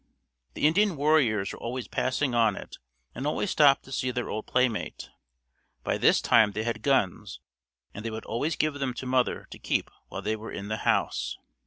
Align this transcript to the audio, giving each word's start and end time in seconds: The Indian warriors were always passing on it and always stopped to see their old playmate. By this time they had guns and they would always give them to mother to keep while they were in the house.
The 0.55 0.65
Indian 0.65 0.95
warriors 0.97 1.53
were 1.53 1.59
always 1.59 1.87
passing 1.87 2.33
on 2.33 2.55
it 2.55 2.79
and 3.13 3.27
always 3.27 3.51
stopped 3.51 3.83
to 3.83 3.91
see 3.91 4.09
their 4.09 4.31
old 4.31 4.47
playmate. 4.47 5.11
By 5.83 5.99
this 5.99 6.19
time 6.21 6.53
they 6.53 6.63
had 6.63 6.81
guns 6.81 7.39
and 7.93 8.03
they 8.03 8.09
would 8.09 8.25
always 8.25 8.55
give 8.55 8.73
them 8.79 8.95
to 8.95 9.05
mother 9.05 9.45
to 9.51 9.59
keep 9.59 9.91
while 10.07 10.23
they 10.23 10.35
were 10.35 10.51
in 10.51 10.69
the 10.69 10.77
house. 10.77 11.37